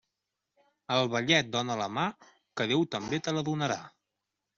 [0.95, 2.05] Al vellet dóna la mà,
[2.61, 3.77] que Déu també te la donarà.